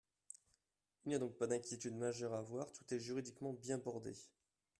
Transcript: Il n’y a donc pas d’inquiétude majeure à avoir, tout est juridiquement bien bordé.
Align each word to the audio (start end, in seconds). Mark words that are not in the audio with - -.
Il 1.05 1.09
n’y 1.09 1.13
a 1.13 1.19
donc 1.19 1.37
pas 1.37 1.45
d’inquiétude 1.45 1.93
majeure 1.95 2.33
à 2.33 2.39
avoir, 2.39 2.71
tout 2.71 2.91
est 2.91 2.99
juridiquement 2.99 3.53
bien 3.53 3.77
bordé. 3.77 4.15